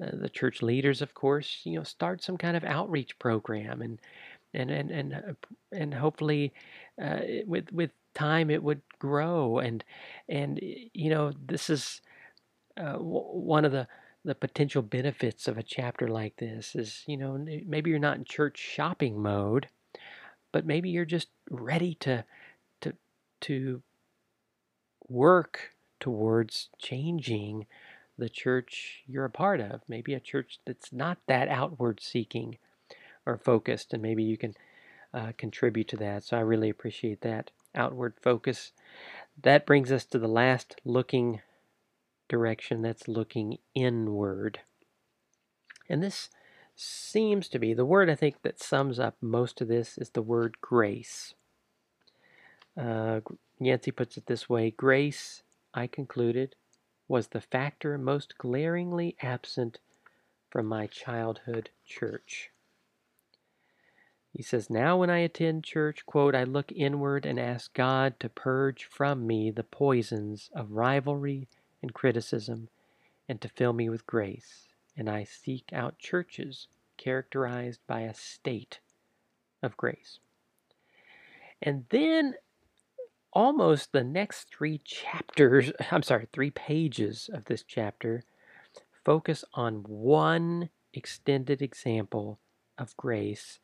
[0.04, 4.00] uh, the church leaders, of course, you know, start some kind of outreach program and
[4.54, 5.34] and and and uh,
[5.72, 6.54] and hopefully
[7.02, 9.60] uh, with with time it would grow.
[9.60, 9.84] And
[10.28, 12.02] and you know this is
[12.78, 13.88] uh, one of the
[14.24, 18.26] the potential benefits of a chapter like this is, you know, maybe you're not in
[18.26, 19.68] church shopping mode,
[20.52, 22.26] but maybe you're just ready to
[22.82, 22.94] to
[23.42, 23.82] to
[25.08, 27.66] work towards changing
[28.18, 29.82] the church you're a part of.
[29.88, 32.58] Maybe a church that's not that outward seeking
[33.26, 34.56] or focused, and maybe you can
[35.14, 36.24] uh, contribute to that.
[36.24, 38.74] So I really appreciate that outward focus.
[39.42, 41.42] That brings us to the last looking
[42.30, 44.62] direction that's looking inward.
[45.90, 46.30] And this
[46.76, 50.22] seems to be the word I think that sums up most of this is the
[50.22, 51.34] word grace.
[52.80, 53.20] Uh,
[53.60, 56.56] Yancey puts it this way Grace, I concluded,
[57.10, 59.80] was the factor most glaringly absent
[60.50, 62.52] from my childhood church.
[64.32, 68.30] He says, Now when I attend church, quote, I look inward and ask God to
[68.30, 71.50] purge from me the poisons of rivalry
[71.82, 72.70] and criticism,
[73.28, 74.68] and to fill me with grace.
[74.98, 78.80] And I seek out churches characterized by a state
[79.64, 80.20] of grace.
[81.62, 82.36] And then
[83.32, 88.24] almost the next three chapters, I'm sorry, three pages of this chapter
[89.06, 92.40] focus on one extended example
[92.78, 93.60] of grace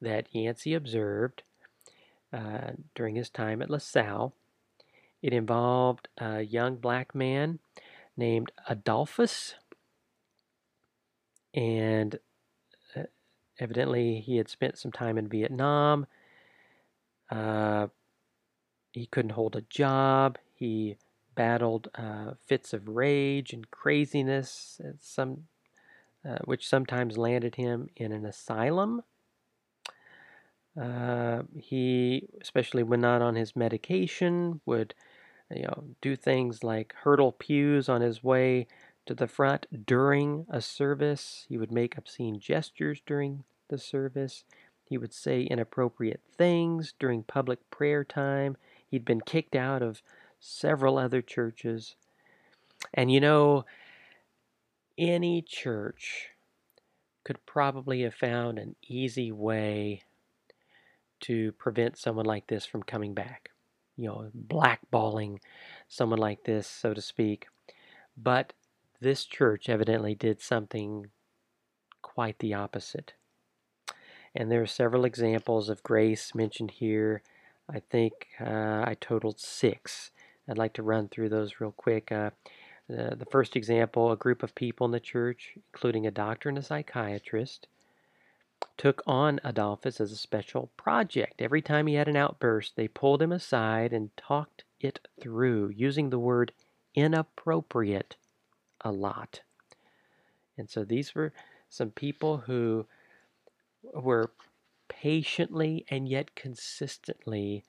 [0.00, 1.42] that Yancey observed
[2.32, 4.34] uh, during his time at LaSalle
[5.22, 7.58] it involved a young black man
[8.16, 9.54] named Adolphus,
[11.54, 12.18] and
[12.94, 13.02] uh,
[13.58, 16.06] evidently he had spent some time in Vietnam.
[17.30, 17.88] Uh,
[18.92, 20.38] he couldn't hold a job.
[20.54, 20.96] He
[21.34, 25.44] battled uh, fits of rage and craziness, some,
[26.26, 29.02] uh, which sometimes landed him in an asylum.
[30.80, 34.94] Uh, he, especially when not on his medication, would
[35.50, 38.66] you know do things like hurdle pews on his way
[39.06, 41.46] to the front during a service.
[41.48, 44.44] He would make obscene gestures during the service.
[44.84, 48.56] He would say inappropriate things during public prayer time.
[48.88, 50.02] He'd been kicked out of
[50.40, 51.96] several other churches.
[52.92, 53.64] And you know,
[54.98, 56.30] any church
[57.24, 60.02] could probably have found an easy way
[61.20, 63.50] to prevent someone like this from coming back.
[63.96, 65.38] You know, blackballing
[65.88, 67.48] someone like this, so to speak.
[68.16, 68.52] But
[69.00, 71.06] this church evidently did something
[72.02, 73.14] quite the opposite.
[74.34, 77.22] And there are several examples of grace mentioned here.
[77.70, 80.10] I think uh, I totaled six.
[80.48, 82.12] I'd like to run through those real quick.
[82.12, 82.30] Uh,
[82.88, 86.58] the, the first example a group of people in the church, including a doctor and
[86.58, 87.66] a psychiatrist,
[88.76, 91.40] took on Adolphus as a special project.
[91.40, 96.10] Every time he had an outburst, they pulled him aside and talked it through, using
[96.10, 96.52] the word
[96.94, 98.16] inappropriate
[98.82, 99.40] a lot.
[100.58, 101.32] And so these were
[101.68, 102.86] some people who
[103.94, 104.30] were
[104.88, 107.64] patiently and yet consistently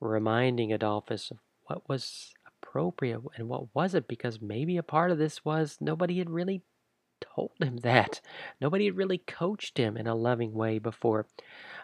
[0.00, 5.44] reminding Adolphus of what was appropriate and what wasn't, because maybe a part of this
[5.44, 6.62] was nobody had really
[7.20, 8.20] told him that.
[8.60, 11.26] Nobody had really coached him in a loving way before.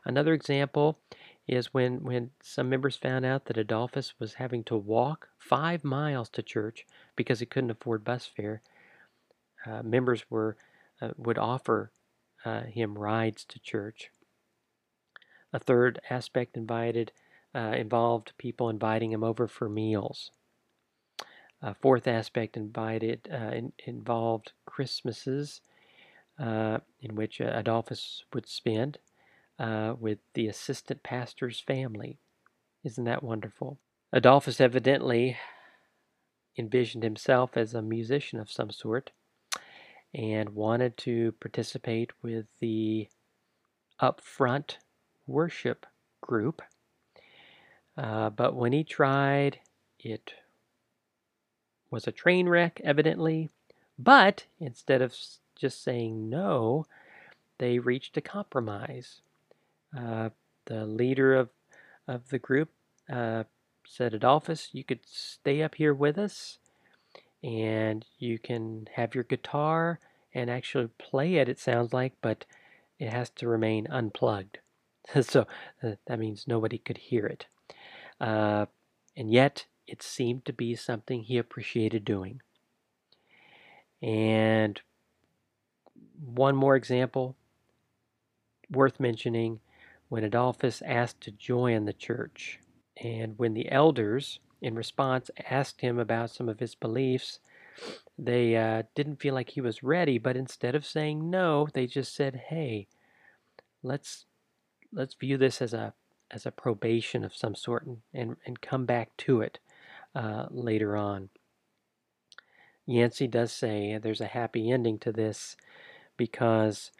[0.05, 0.99] Another example
[1.47, 6.29] is when, when some members found out that Adolphus was having to walk five miles
[6.31, 8.63] to church because he couldn't afford bus fare.
[9.67, 10.57] Uh, members were
[11.03, 11.91] uh, would offer
[12.45, 14.11] uh, him rides to church.
[15.53, 17.13] A third aspect invited
[17.55, 20.31] uh, involved people inviting him over for meals.
[21.63, 25.61] A fourth aspect invited uh, in, involved Christmases
[26.39, 28.99] uh, in which Adolphus would spend
[29.59, 32.19] uh, with the assistant pastor's family.
[32.83, 33.79] Isn't that wonderful?
[34.13, 35.37] Adolphus evidently
[36.57, 39.11] envisioned himself as a musician of some sort
[40.15, 43.09] and wanted to participate with the
[44.01, 44.77] upfront
[45.27, 45.87] worship
[46.21, 46.63] group.
[47.97, 49.59] Uh, but when he tried,
[49.99, 50.33] it
[51.91, 53.49] was a train wreck, evidently.
[53.99, 55.15] But instead of
[55.57, 56.87] just saying no,
[57.59, 59.21] they reached a compromise.
[59.97, 60.31] Uh,
[60.67, 61.51] the leader of,
[62.07, 62.71] of the group
[63.13, 63.45] uh,
[63.87, 66.59] said, Adolphus, you could stay up here with us
[67.43, 69.99] and you can have your guitar
[70.35, 72.45] and actually play it, it sounds like, but
[72.99, 74.59] it has to remain unplugged.
[75.23, 75.47] so
[75.83, 77.47] uh, that means nobody could hear it.
[78.21, 78.67] Uh,
[79.17, 82.41] and yet, it seemed to be something he appreciated doing.
[84.01, 84.81] And
[86.25, 87.37] one more example
[88.71, 89.59] worth mentioning
[90.09, 92.61] when Adolphus asked to join the church.
[93.03, 97.41] And when the elders, in response, asked him about some of his beliefs,
[98.17, 102.15] they uh, didn't feel like he was ready, but instead of saying no, they just
[102.15, 102.87] said, "Hey,
[103.83, 104.27] let's
[104.93, 105.95] let's view this as a
[106.31, 109.59] as a probation of some sort and and, and come back to it
[110.15, 111.29] uh, later on."
[112.87, 115.57] Yancey does say there's a happy ending to this
[116.17, 116.91] because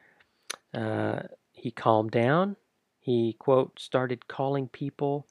[0.73, 2.57] uh, he calmed down
[3.01, 5.27] he, quote, started calling people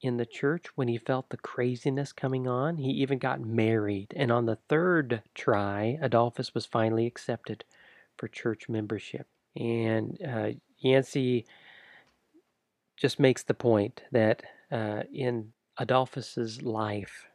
[0.00, 2.78] in the church when he felt the craziness coming on.
[2.78, 4.12] He even got married.
[4.16, 7.64] And on the third try, Adolphus was finally accepted
[8.18, 9.28] for church membership.
[9.54, 11.46] And uh, Yancey
[12.96, 17.26] just makes the point that uh, in Adolphus's life,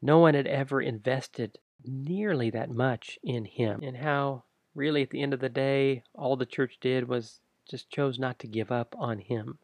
[0.00, 4.44] no one had ever invested nearly that much in him, and how
[4.74, 8.38] really at the end of the day, all the church did was just chose not
[8.38, 9.58] to give up on him.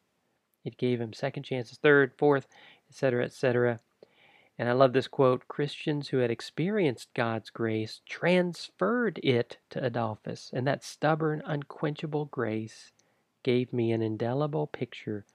[0.64, 2.47] It gave him second chances, third, fourth,
[2.89, 3.80] etc., etc.
[4.59, 10.51] And I love this quote Christians who had experienced God's grace transferred it to Adolphus,
[10.53, 12.93] and that stubborn, unquenchable grace
[13.43, 15.26] gave me an indelible picture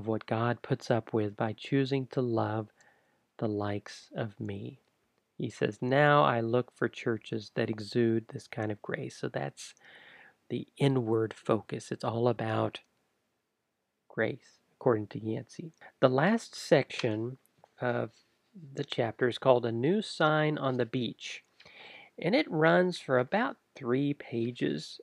[0.00, 2.68] of what God puts up with by choosing to love
[3.38, 4.80] the likes of me.
[5.36, 9.18] He says, Now I look for churches that exude this kind of grace.
[9.18, 9.74] So that's
[10.48, 11.92] the inward focus.
[11.92, 12.80] It's all about
[14.08, 15.72] grace, according to Yancey.
[16.00, 17.36] The last section
[17.78, 18.10] of
[18.74, 21.44] the chapter is called A New Sign on the Beach,
[22.18, 24.98] and it runs for about three pages.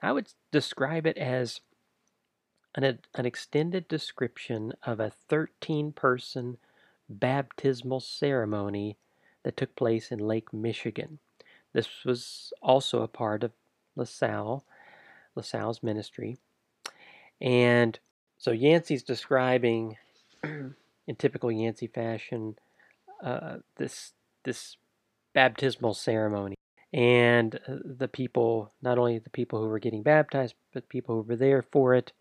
[0.00, 1.60] I would describe it as
[2.76, 6.58] an, an extended description of a 13 person
[7.08, 8.96] baptismal ceremony
[9.42, 11.18] that took place in Lake Michigan.
[11.72, 13.52] This was also a part of
[13.96, 14.64] LaSalle
[15.36, 16.38] LaSalle's ministry.
[17.40, 17.98] And
[18.38, 19.96] so Yancey's describing,
[20.44, 22.56] in typical Yancey fashion,
[23.22, 24.12] uh, this
[24.44, 24.76] this
[25.34, 26.56] baptismal ceremony,
[26.92, 31.22] and uh, the people, not only the people who were getting baptized, but people who
[31.22, 32.12] were there for it.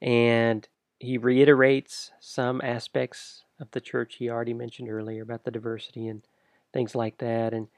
[0.00, 0.66] And
[0.98, 6.22] he reiterates some aspects of the church he already mentioned earlier about the diversity and
[6.72, 7.68] things like that, and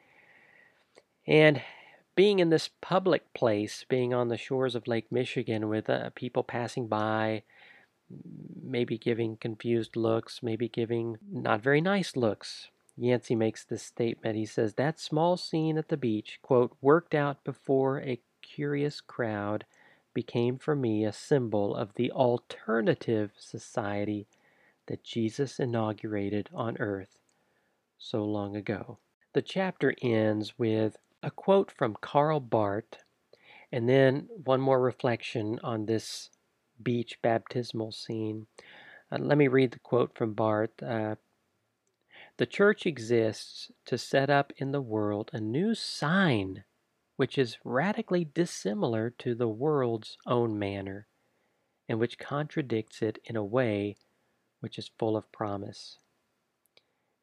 [1.27, 1.63] and
[2.17, 6.43] being in this public place, being on the shores of Lake Michigan with uh, people
[6.43, 7.43] passing by,
[8.63, 12.69] maybe giving confused looks, maybe giving not very nice looks.
[12.97, 14.37] Yancey makes this statement.
[14.37, 19.65] He says, That small scene at the beach, quote, worked out before a curious crowd
[20.15, 24.27] became for me a symbol of the alternative society
[24.87, 27.19] that Jesus inaugurated on earth
[27.99, 28.99] so long ago.
[29.33, 33.05] The chapter ends with a quote from Karl Barth,
[33.71, 36.31] and then one more reflection on this
[36.83, 38.47] beach baptismal scene.
[39.13, 40.83] Uh, let me read the quote from Barth.
[40.83, 41.17] Uh,
[42.39, 46.65] the church exists to set up in the world a new sign
[47.21, 51.07] which is radically dissimilar to the world's own manner
[51.87, 53.95] and which contradicts it in a way
[54.61, 55.99] which is full of promise.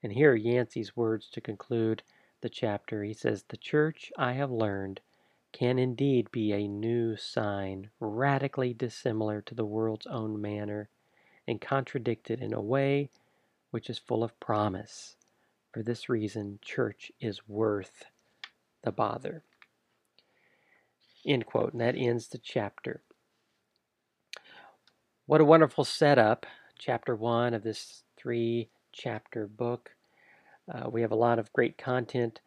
[0.03, 2.03] And here are Yancey's words to conclude
[2.41, 3.03] the chapter.
[3.03, 5.01] He says, The church, I have learned,
[5.51, 10.89] can indeed be a new sign, radically dissimilar to the world's own manner,
[11.47, 13.09] and contradicted in a way
[13.71, 15.15] which is full of promise.
[15.73, 18.05] For this reason, church is worth
[18.83, 19.41] the bother.
[21.27, 21.73] End quote.
[21.73, 23.01] And that ends the chapter.
[25.25, 26.45] What a wonderful setup.
[26.79, 29.91] Chapter one of this three chapter book.
[30.73, 32.39] Uh, we have a lot of great content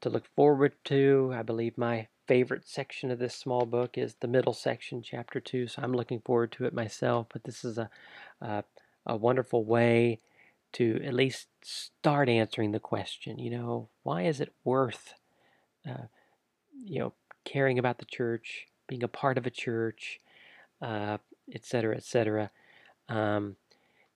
[0.00, 1.32] to look forward to.
[1.34, 5.66] I believe my favorite section of this small book is the middle section, chapter two.
[5.66, 7.26] So I'm looking forward to it myself.
[7.32, 7.90] But this is a,
[8.40, 8.64] a,
[9.06, 10.20] a wonderful way
[10.74, 13.38] to at least start answering the question.
[13.38, 15.14] You know, why is it worth,
[15.86, 16.06] uh,
[16.82, 17.12] you know,
[17.44, 20.20] caring about the church, being a part of a church,
[20.80, 21.18] uh,
[21.52, 22.50] et cetera, et cetera.
[23.08, 23.56] Um,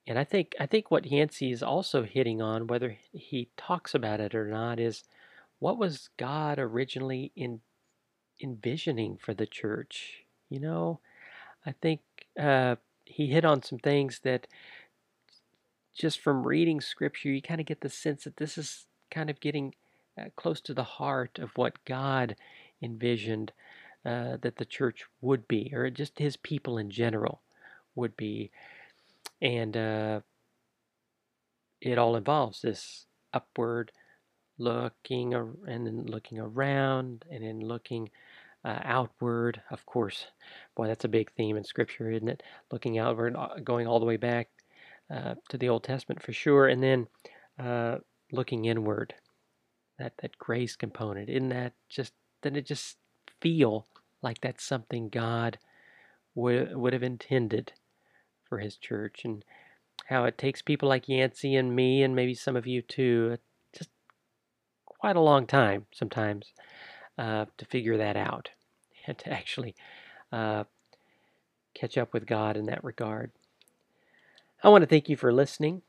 [0.05, 4.19] and I think I think what Yancey is also hitting on, whether he talks about
[4.19, 5.03] it or not, is
[5.59, 7.61] what was God originally in
[8.41, 10.23] envisioning for the church?
[10.49, 10.99] You know,
[11.65, 12.01] I think
[12.39, 14.47] uh, he hit on some things that
[15.97, 19.39] just from reading scripture, you kind of get the sense that this is kind of
[19.39, 19.73] getting
[20.17, 22.35] uh, close to the heart of what God
[22.81, 23.51] envisioned
[24.05, 27.41] uh, that the church would be, or just his people in general
[27.95, 28.51] would be.
[29.41, 30.21] And uh,
[31.81, 33.91] it all involves this upward
[34.57, 38.09] looking and then looking around and then looking
[38.65, 39.61] uh, outward.
[39.69, 40.27] Of course,
[40.75, 42.43] boy, that's a big theme in Scripture, isn't it?
[42.71, 44.49] Looking outward, uh, going all the way back
[45.13, 47.07] uh, to the Old Testament for sure, and then
[47.59, 47.97] uh,
[48.31, 49.13] looking inward.
[49.99, 52.13] That that grace component, isn't that just
[52.47, 52.95] then it just
[53.41, 53.85] feel
[54.21, 55.59] like that's something God
[56.33, 57.73] would would have intended
[58.45, 59.43] for His church, and
[60.05, 63.37] how it takes people like Yancey and me, and maybe some of you too,
[63.73, 63.89] just
[64.85, 66.53] quite a long time sometimes
[67.17, 68.51] uh, to figure that out
[69.07, 69.75] and to actually
[70.31, 70.63] uh,
[71.73, 73.31] catch up with God in that regard.
[74.63, 75.81] I want to thank you for listening.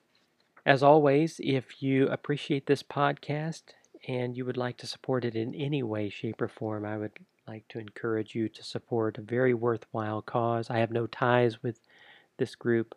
[0.67, 3.63] As always, if you appreciate this podcast
[4.09, 7.13] and you would like to support it in any way, shape, or form, I would
[7.47, 10.71] like to encourage you to support a very worthwhile cause.
[10.71, 11.79] I have no ties with
[12.39, 12.95] this group.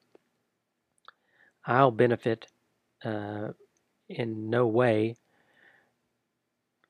[1.66, 2.48] I'll benefit
[3.04, 3.50] uh,
[4.08, 5.18] in no way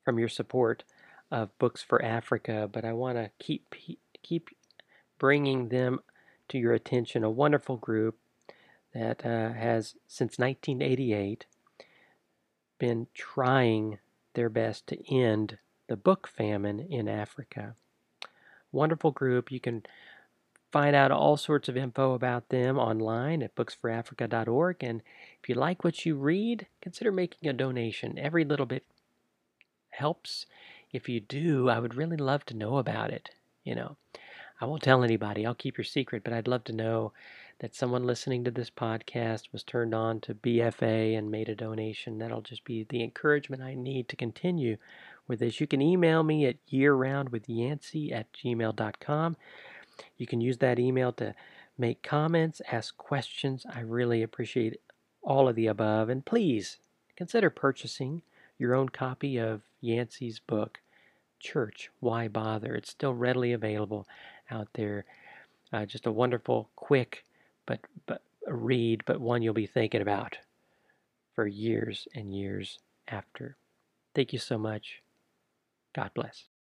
[0.05, 0.83] from your support
[1.31, 3.73] of Books for Africa, but I want to keep
[4.21, 4.49] keep
[5.17, 5.99] bringing them
[6.49, 7.23] to your attention.
[7.23, 8.17] A wonderful group
[8.93, 11.45] that uh, has since 1988
[12.77, 13.99] been trying
[14.33, 15.57] their best to end
[15.87, 17.75] the book famine in Africa.
[18.71, 19.51] Wonderful group.
[19.51, 19.83] You can
[20.71, 24.77] find out all sorts of info about them online at booksforafrica.org.
[24.81, 25.01] And
[25.41, 28.17] if you like what you read, consider making a donation.
[28.17, 28.85] Every little bit
[29.89, 30.45] helps.
[30.91, 33.31] If you do, I would really love to know about it.
[33.63, 33.97] You know,
[34.59, 37.13] I won't tell anybody, I'll keep your secret, but I'd love to know
[37.61, 42.17] that someone listening to this podcast was turned on to BFA and made a donation.
[42.17, 44.77] That'll just be the encouragement I need to continue
[45.27, 45.61] with this.
[45.61, 49.37] You can email me at yearroundwithyancey at gmail.com.
[50.17, 51.35] You can use that email to
[51.77, 53.63] make comments, ask questions.
[53.71, 54.81] I really appreciate
[55.21, 56.09] all of the above.
[56.09, 56.79] And please
[57.15, 58.23] consider purchasing
[58.57, 60.79] your own copy of Yancey's book,
[61.39, 62.73] Church Why Bother?
[62.73, 64.07] It's still readily available
[64.49, 65.05] out there.
[65.71, 67.23] Uh, just a wonderful, quick,
[67.67, 70.37] but but read, but one you'll be thinking about
[71.35, 73.57] for years and years after.
[74.15, 75.01] Thank you so much.
[75.95, 76.50] God bless.